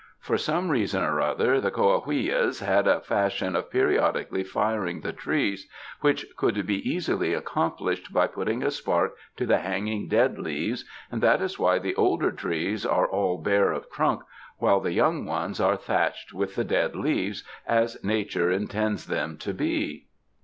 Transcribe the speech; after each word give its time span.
For 0.19 0.35
some 0.35 0.71
reason 0.71 1.03
or 1.03 1.21
other, 1.21 1.61
the 1.61 1.69
Coahuillas 1.69 2.61
had 2.61 2.87
a 2.87 3.01
fashion 3.01 3.55
of 3.55 3.69
periodically 3.69 4.43
firing 4.43 5.01
the 5.01 5.13
trees, 5.13 5.69
which 5.99 6.25
could 6.37 6.65
be 6.65 6.89
easily 6.89 7.35
accomplished 7.35 8.11
by 8.11 8.25
putting 8.25 8.63
a 8.63 8.71
spark 8.71 9.13
to 9.37 9.45
the 9.45 9.59
hanging 9.59 10.07
dead 10.07 10.39
leaves, 10.39 10.85
and 11.11 11.21
that 11.21 11.39
is 11.39 11.59
why 11.59 11.77
the 11.77 11.93
older 11.97 12.31
trees 12.31 12.83
are 12.83 13.05
all 13.05 13.37
bare 13.37 13.71
of 13.71 13.91
trunk, 13.91 14.23
while 14.57 14.79
the 14.79 14.93
young 14.93 15.23
ones 15.23 15.61
are 15.61 15.77
thatched 15.77 16.33
with 16.33 16.55
the 16.55 16.63
dead 16.65 16.95
leaves 16.95 17.43
as 17.67 18.03
Nature 18.03 18.49
intends 18.49 19.05
them 19.05 19.37
to 19.37 19.53
be. 19.53 20.07